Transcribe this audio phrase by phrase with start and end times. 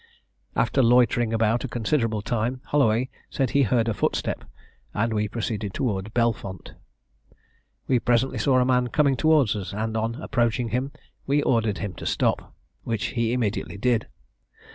[0.55, 4.43] After loitering about a considerable time, Holloway said he heard a footstep,
[4.95, 6.73] and we proceeded towards Belfont.
[7.87, 10.91] We presently saw a man coming towards us, and, on approaching him,
[11.27, 12.51] we ordered him to stop,
[12.83, 14.07] which he immediately did.